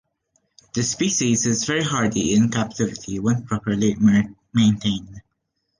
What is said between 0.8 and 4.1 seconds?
species is very hardy in captivity when properly